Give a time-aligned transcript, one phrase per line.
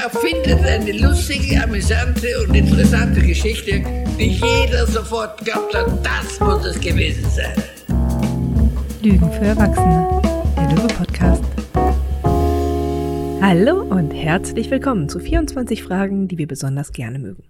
[0.00, 3.82] erfindet eine lustige, amüsante und interessante Geschichte,
[4.18, 7.52] die jeder sofort glaubt hat, das muss es gewesen sein.
[9.02, 10.22] Lügen für Erwachsene,
[10.56, 11.44] der Löwe-Podcast.
[13.42, 17.42] Hallo und herzlich willkommen zu 24 Fragen, die wir besonders gerne mögen.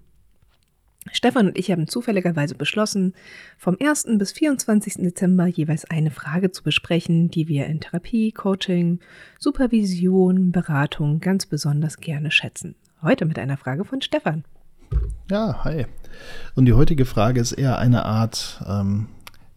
[1.12, 3.14] Stefan und ich haben zufälligerweise beschlossen,
[3.58, 4.06] vom 1.
[4.18, 4.94] bis 24.
[4.94, 9.00] Dezember jeweils eine Frage zu besprechen, die wir in Therapie, Coaching,
[9.38, 12.74] Supervision, Beratung ganz besonders gerne schätzen.
[13.02, 14.44] Heute mit einer Frage von Stefan.
[15.30, 15.86] Ja, hi.
[16.54, 19.08] Und die heutige Frage ist eher eine Art ähm,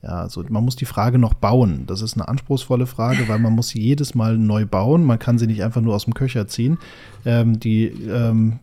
[0.05, 1.85] ja, also man muss die Frage noch bauen.
[1.87, 5.03] Das ist eine anspruchsvolle Frage, weil man muss sie jedes Mal neu bauen.
[5.03, 6.77] Man kann sie nicht einfach nur aus dem Köcher ziehen.
[7.25, 8.59] Ähm, die, ähm,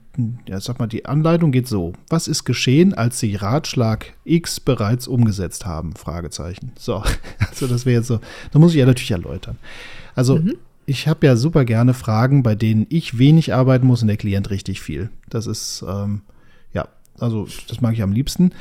[0.46, 1.94] ja, sag mal, die Anleitung geht so.
[2.08, 5.96] Was ist geschehen, als Sie Ratschlag X bereits umgesetzt haben?
[5.96, 6.70] Fragezeichen.
[6.78, 7.02] So,
[7.50, 8.20] also das wäre jetzt so,
[8.52, 9.56] da muss ich ja natürlich erläutern.
[10.14, 10.54] Also mhm.
[10.86, 14.50] ich habe ja super gerne Fragen, bei denen ich wenig arbeiten muss und der Klient
[14.50, 15.10] richtig viel.
[15.28, 16.20] Das ist, ähm,
[16.72, 16.86] ja,
[17.18, 18.52] also das mag ich am liebsten.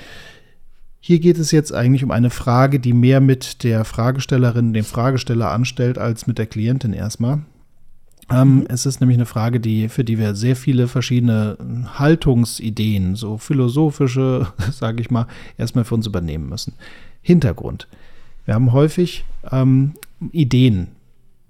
[1.03, 5.49] Hier geht es jetzt eigentlich um eine Frage, die mehr mit der Fragestellerin, dem Fragesteller
[5.49, 7.39] anstellt, als mit der Klientin erstmal.
[8.29, 8.65] Ähm, mhm.
[8.69, 11.57] es ist nämlich eine Frage, die, für die wir sehr viele verschiedene
[11.95, 15.25] Haltungsideen, so philosophische, sage ich mal,
[15.57, 16.73] erstmal für uns übernehmen müssen.
[17.23, 17.87] Hintergrund.
[18.45, 19.93] Wir haben häufig ähm,
[20.31, 20.89] Ideen,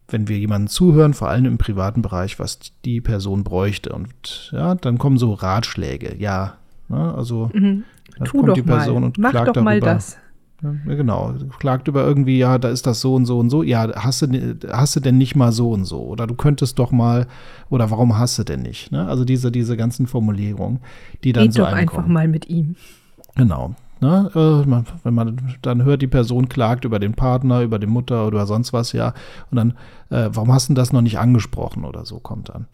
[0.07, 3.91] wenn wir jemanden zuhören, vor allem im privaten Bereich, was die Person bräuchte.
[3.91, 6.15] Und ja, dann kommen so Ratschläge.
[6.17, 6.55] Ja,
[6.87, 7.83] ne, also mhm.
[8.17, 9.07] Dann tu kommt die Person mal.
[9.07, 9.71] und Mach klagt doch darüber.
[9.71, 10.17] mal das.
[10.63, 13.63] Ja, genau, klagt über irgendwie, ja, da ist das so und so und so.
[13.63, 16.01] Ja, hast du, hast du denn nicht mal so und so?
[16.03, 17.25] Oder du könntest doch mal,
[17.71, 18.91] oder warum hast du denn nicht?
[18.91, 19.07] Ne?
[19.07, 20.79] Also diese, diese ganzen Formulierungen,
[21.23, 22.75] die dann Geht so doch einfach mal mit ihm.
[23.35, 23.73] Genau.
[24.01, 24.29] Ne?
[24.35, 28.27] Äh, man, wenn man dann hört, die Person klagt über den Partner, über die Mutter
[28.27, 29.13] oder sonst was, ja.
[29.49, 29.73] Und dann,
[30.09, 32.67] äh, warum hast du das noch nicht angesprochen oder so kommt dann.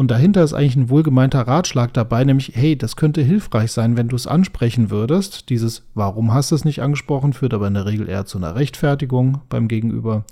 [0.00, 4.08] Und dahinter ist eigentlich ein wohlgemeinter Ratschlag dabei, nämlich, hey, das könnte hilfreich sein, wenn
[4.08, 5.50] du es ansprechen würdest.
[5.50, 8.54] Dieses Warum hast du es nicht angesprochen, führt aber in der Regel eher zu einer
[8.54, 10.24] Rechtfertigung beim Gegenüber.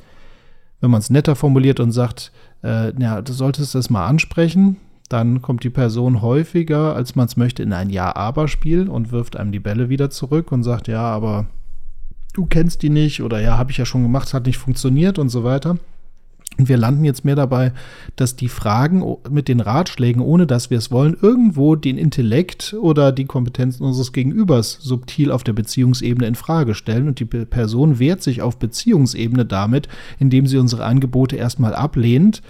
[0.81, 2.33] Wenn man es netter formuliert und sagt,
[2.65, 4.79] äh, ja, du solltest es mal ansprechen,
[5.11, 9.53] dann kommt die Person häufiger, als man es möchte, in ein Ja-Aber-Spiel und wirft einem
[9.53, 11.45] die Bälle wieder zurück und sagt, ja, aber
[12.33, 15.29] du kennst die nicht oder ja, habe ich ja schon gemacht, hat nicht funktioniert und
[15.29, 15.77] so weiter.
[16.57, 17.73] Und wir landen jetzt mehr dabei,
[18.17, 23.13] dass die Fragen mit den Ratschlägen, ohne dass wir es wollen, irgendwo den Intellekt oder
[23.13, 27.07] die Kompetenzen unseres Gegenübers subtil auf der Beziehungsebene in Frage stellen.
[27.07, 29.89] Und die Person wehrt sich auf Beziehungsebene damit,
[30.19, 32.43] indem sie unsere Angebote erstmal ablehnt,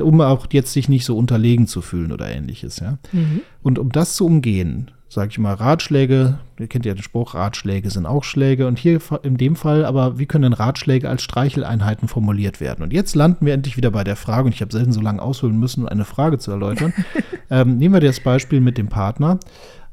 [0.00, 2.80] um auch jetzt sich nicht so unterlegen zu fühlen oder ähnliches.
[2.80, 2.98] Ja?
[3.12, 3.42] Mhm.
[3.62, 7.90] Und um das zu umgehen, sage ich mal, Ratschläge, ihr kennt ja den Spruch, Ratschläge
[7.90, 8.66] sind auch Schläge.
[8.66, 12.82] Und hier in dem Fall aber, wie können Ratschläge als Streicheleinheiten formuliert werden?
[12.82, 15.20] Und jetzt landen wir endlich wieder bei der Frage, und ich habe selten so lange
[15.20, 16.94] ausholen müssen, um eine Frage zu erläutern.
[17.50, 19.38] ähm, nehmen wir das Beispiel mit dem Partner.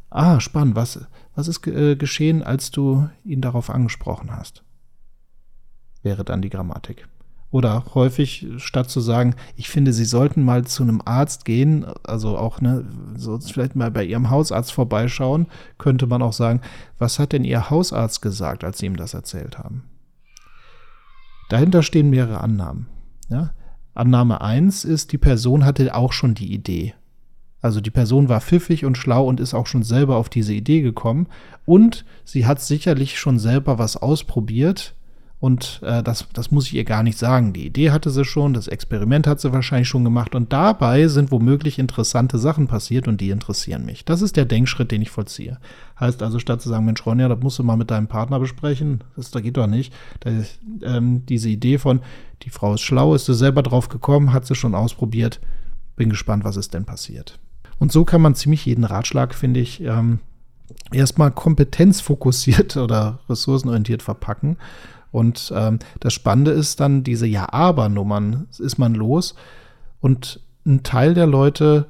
[0.10, 1.06] Ah, spannend, was,
[1.36, 4.64] was ist äh, geschehen, als du ihn darauf angesprochen hast?
[6.02, 7.10] Wäre dann die Grammatik.
[7.52, 12.38] Oder häufig, statt zu sagen, ich finde, Sie sollten mal zu einem Arzt gehen, also
[12.38, 15.48] auch, ne, so vielleicht mal bei Ihrem Hausarzt vorbeischauen,
[15.80, 16.62] könnte man auch sagen,
[17.00, 19.84] was hat denn Ihr Hausarzt gesagt, als Sie ihm das erzählt haben?
[21.50, 22.86] Dahinter stehen mehrere Annahmen.
[23.30, 23.54] Ja?
[23.96, 26.94] Annahme 1 ist, die Person hatte auch schon die Idee.
[27.62, 30.82] Also die Person war pfiffig und schlau und ist auch schon selber auf diese Idee
[30.82, 31.28] gekommen.
[31.66, 34.96] Und sie hat sicherlich schon selber was ausprobiert,
[35.42, 37.54] und äh, das, das muss ich ihr gar nicht sagen.
[37.54, 41.32] Die Idee hatte sie schon, das Experiment hat sie wahrscheinlich schon gemacht und dabei sind
[41.32, 44.04] womöglich interessante Sachen passiert und die interessieren mich.
[44.04, 45.58] Das ist der Denkschritt, den ich vollziehe.
[45.98, 49.02] Heißt also, statt zu sagen, Mensch, Ronja, das musst du mal mit deinem Partner besprechen,
[49.16, 49.94] das da geht doch nicht.
[50.20, 50.32] Da,
[50.84, 52.02] ähm, diese Idee von,
[52.44, 55.40] die Frau ist schlau, ist sie selber drauf gekommen, hat sie schon ausprobiert.
[55.96, 57.40] Bin gespannt, was ist denn passiert.
[57.78, 60.20] Und so kann man ziemlich jeden Ratschlag, finde ich, ähm,
[60.92, 64.58] erstmal kompetenzfokussiert oder ressourcenorientiert verpacken
[65.12, 69.36] und ähm, das Spannende ist dann, diese Ja-Aber-Nummern ist man los
[70.00, 71.88] und ein Teil der Leute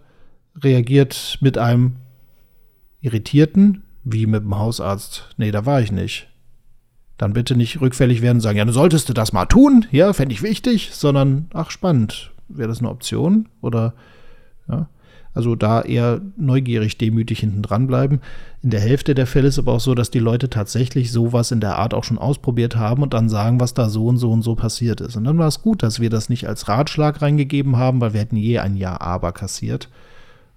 [0.56, 1.96] reagiert mit einem
[3.02, 6.28] irritierten, wie mit dem Hausarzt, nee, da war ich nicht.
[7.18, 10.14] Dann bitte nicht rückfällig werden und sagen, ja, du solltest du das mal tun, ja,
[10.14, 13.50] fände ich wichtig, sondern, ach, spannend, wäre das eine Option?
[13.62, 13.94] Oder,
[14.70, 14.88] ja.
[15.40, 18.20] Also da eher neugierig, demütig hinten dran bleiben.
[18.62, 21.62] In der Hälfte der Fälle ist aber auch so, dass die Leute tatsächlich sowas in
[21.62, 24.42] der Art auch schon ausprobiert haben und dann sagen, was da so und so und
[24.42, 25.16] so passiert ist.
[25.16, 28.20] Und dann war es gut, dass wir das nicht als Ratschlag reingegeben haben, weil wir
[28.20, 29.88] hätten je ein Ja-Aber kassiert.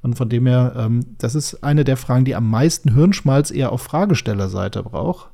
[0.03, 3.71] Und von dem her, ähm, das ist eine der Fragen, die am meisten Hirnschmalz eher
[3.71, 5.29] auf Fragestellerseite braucht,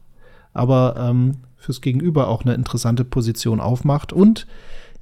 [0.53, 4.47] aber ähm, fürs Gegenüber auch eine interessante Position aufmacht und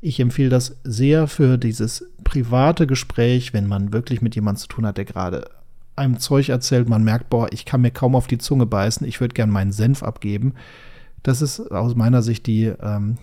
[0.01, 4.87] ich empfehle das sehr für dieses private Gespräch, wenn man wirklich mit jemandem zu tun
[4.87, 5.51] hat, der gerade
[5.97, 9.21] einem Zeug erzählt, man merkt, boah, ich kann mir kaum auf die Zunge beißen, ich
[9.21, 10.55] würde gern meinen Senf abgeben.
[11.23, 13.17] Das ist aus meiner Sicht die, ähm,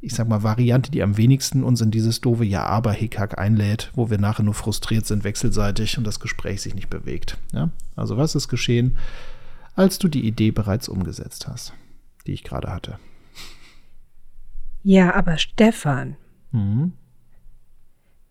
[0.00, 4.18] ich sag mal, Variante, die am wenigsten uns in dieses doofe Ja-Aber-Hickhack einlädt, wo wir
[4.18, 7.38] nachher nur frustriert sind wechselseitig und das Gespräch sich nicht bewegt.
[7.52, 7.70] Ja?
[7.96, 8.98] Also was ist geschehen,
[9.74, 11.72] als du die Idee bereits umgesetzt hast,
[12.26, 12.98] die ich gerade hatte?
[14.82, 16.16] Ja, aber Stefan,
[16.52, 16.92] Mhm.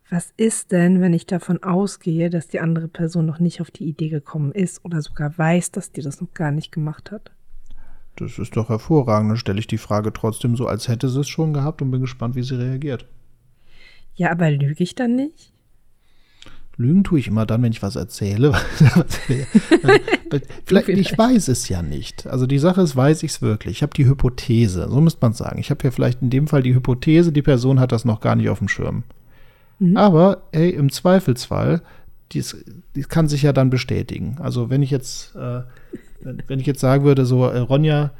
[0.10, 3.86] was ist denn, wenn ich davon ausgehe, dass die andere Person noch nicht auf die
[3.86, 7.31] Idee gekommen ist oder sogar weiß, dass die das noch gar nicht gemacht hat?
[8.16, 9.30] Das ist doch hervorragend.
[9.31, 12.01] Dann stelle ich die Frage trotzdem so, als hätte sie es schon gehabt und bin
[12.01, 13.06] gespannt, wie sie reagiert.
[14.16, 15.54] Ja, aber lüge ich dann nicht?
[16.75, 18.54] Lügen tue ich immer dann, wenn ich was erzähle.
[20.66, 22.28] vielleicht, ich weiß es ja nicht.
[22.28, 23.78] Also die Sache ist, weiß ich es wirklich.
[23.78, 25.60] Ich habe die Hypothese, so müsste man sagen.
[25.60, 28.36] Ich habe ja vielleicht in dem Fall die Hypothese, die Person hat das noch gar
[28.36, 29.04] nicht auf dem Schirm.
[29.80, 29.98] Mhm.
[29.98, 31.81] Aber ey, im Zweifelsfall,
[32.31, 32.64] dies,
[32.96, 34.38] dies kann sich ja dann bestätigen.
[34.40, 35.62] Also wenn ich jetzt, äh,
[36.22, 38.12] wenn- wenn ich jetzt sagen würde, so, äh, Ronja,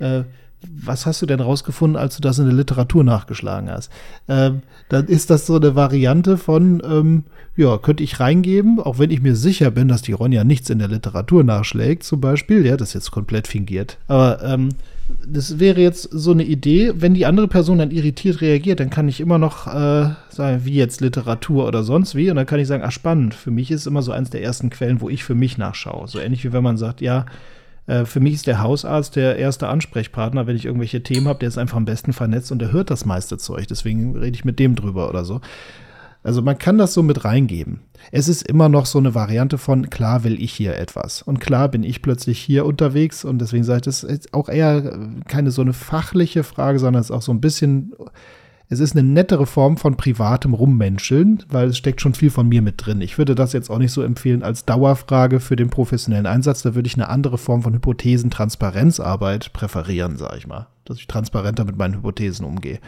[0.00, 0.24] äh,
[0.66, 3.92] was hast du denn rausgefunden, als du das in der Literatur nachgeschlagen hast?
[4.28, 7.24] Ähm, dann ist das so eine Variante von, ähm,
[7.56, 10.80] ja, könnte ich reingeben, auch wenn ich mir sicher bin, dass die Ronja nichts in
[10.80, 12.66] der Literatur nachschlägt, zum Beispiel.
[12.66, 13.96] Ja, das ist jetzt komplett fingiert.
[14.08, 14.70] Aber ähm,
[15.26, 19.08] das wäre jetzt so eine Idee, wenn die andere Person dann irritiert reagiert, dann kann
[19.08, 22.28] ich immer noch äh, sagen, wie jetzt Literatur oder sonst wie.
[22.28, 24.70] Und dann kann ich sagen, ach spannend, für mich ist immer so eins der ersten
[24.70, 26.08] Quellen, wo ich für mich nachschaue.
[26.08, 27.26] So ähnlich wie wenn man sagt, ja,
[27.86, 31.48] äh, für mich ist der Hausarzt der erste Ansprechpartner, wenn ich irgendwelche Themen habe, der
[31.48, 33.68] ist einfach am besten vernetzt und der hört das meiste Zeug.
[33.68, 35.40] Deswegen rede ich mit dem drüber oder so.
[36.24, 37.80] Also man kann das so mit reingeben.
[38.10, 41.20] Es ist immer noch so eine Variante von, klar will ich hier etwas.
[41.20, 44.98] Und klar bin ich plötzlich hier unterwegs und deswegen sage ich, das ist auch eher
[45.28, 47.92] keine so eine fachliche Frage, sondern es ist auch so ein bisschen,
[48.70, 52.62] es ist eine nettere Form von privatem Rummenscheln, weil es steckt schon viel von mir
[52.62, 53.02] mit drin.
[53.02, 56.62] Ich würde das jetzt auch nicht so empfehlen als Dauerfrage für den professionellen Einsatz.
[56.62, 60.68] Da würde ich eine andere Form von Hypothesen-Transparenzarbeit präferieren, sage ich mal.
[60.86, 62.80] Dass ich transparenter mit meinen Hypothesen umgehe.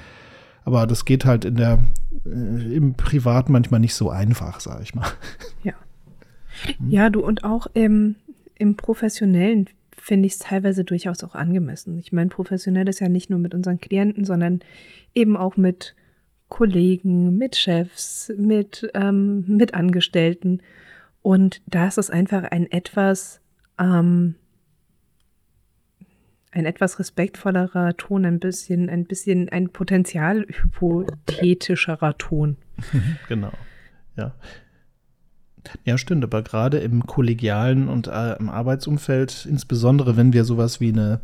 [0.66, 1.78] Aber das geht halt in der,
[2.26, 5.06] äh, im Privat manchmal nicht so einfach, sage ich mal.
[5.62, 5.74] Ja.
[6.88, 8.16] Ja, du und auch im,
[8.56, 11.98] im Professionellen finde ich es teilweise durchaus auch angemessen.
[11.98, 14.60] Ich meine, professionell ist ja nicht nur mit unseren Klienten, sondern
[15.14, 15.94] eben auch mit
[16.48, 20.62] Kollegen, mit Chefs, mit, ähm, mit Angestellten.
[21.22, 23.40] Und da ist es einfach ein etwas,
[23.78, 24.34] ähm,
[26.56, 32.56] ein etwas respektvollerer Ton, ein bisschen, ein bisschen ein potenzial hypothetischerer Ton.
[33.28, 33.52] genau.
[34.16, 34.34] Ja.
[35.84, 40.90] Ja, stimmt, aber gerade im kollegialen und äh, im Arbeitsumfeld, insbesondere wenn wir sowas wie
[40.92, 41.20] eine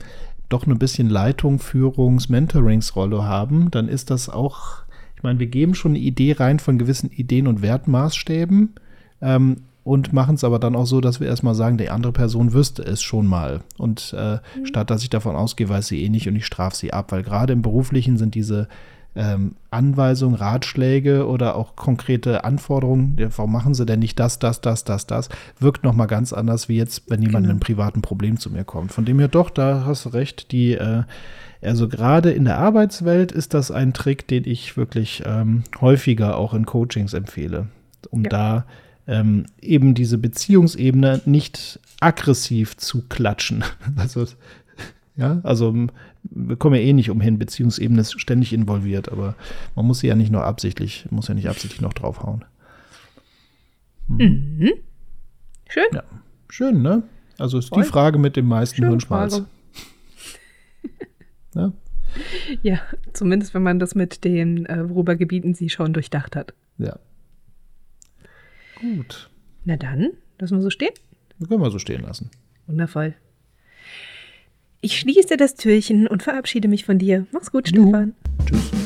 [0.48, 4.82] doch ein bisschen Leitung, Führungs-, Mentoringsrolle haben, dann ist das auch,
[5.16, 8.74] ich meine, wir geben schon eine Idee rein von gewissen Ideen und Wertmaßstäben
[9.22, 12.52] ähm, und machen es aber dann auch so, dass wir erstmal sagen, die andere Person
[12.52, 13.60] wüsste es schon mal.
[13.78, 16.92] Und äh, statt dass ich davon ausgehe, weiß sie eh nicht und ich strafe sie
[16.92, 18.68] ab, weil gerade im Beruflichen sind diese
[19.14, 24.84] ähm, Anweisungen, Ratschläge oder auch konkrete Anforderungen, warum machen sie denn nicht das, das, das,
[24.84, 25.28] das, das,
[25.60, 27.40] wirkt nochmal ganz anders, wie jetzt, wenn jemand Genau.
[27.42, 28.90] mit einem privaten Problem zu mir kommt.
[28.92, 31.02] Von dem her doch, da hast du recht, die, äh,
[31.60, 36.54] also gerade in der Arbeitswelt ist das ein Trick, den ich wirklich ähm, häufiger auch
[36.54, 37.66] in Coachings empfehle,
[38.10, 38.30] um Ja.
[38.30, 38.64] da
[39.06, 43.64] ähm, eben diese Beziehungsebene nicht aggressiv zu klatschen.
[43.96, 44.26] Also,
[45.16, 45.74] ja, also
[46.22, 49.34] wir kommen ja eh nicht umhin, Beziehungsebene ist ständig involviert, aber
[49.74, 52.44] man muss sie ja nicht nur absichtlich, muss ja nicht absichtlich noch draufhauen.
[54.08, 54.70] Mhm.
[55.68, 55.84] Schön.
[55.92, 56.02] Ja,
[56.48, 57.02] schön, ne?
[57.38, 57.82] Also ist Voll.
[57.82, 59.34] die Frage mit dem meisten Schöne Hirnschmalz.
[59.34, 59.46] Frage.
[61.54, 61.72] Ja,
[62.62, 62.80] Ja,
[63.12, 66.54] zumindest wenn man das mit den, äh, worüber Gebieten sie schon durchdacht hat.
[66.78, 66.98] ja.
[68.82, 69.30] Gut,
[69.64, 70.92] Na dann, lassen wir so stehen.
[71.38, 72.30] das können wir so stehen lassen.
[72.66, 73.14] Wundervoll.
[74.80, 77.26] Ich schließe das Türchen und verabschiede mich von dir.
[77.30, 77.68] Mach's gut.
[77.68, 78.14] Stefan.
[78.44, 78.81] Tschüss.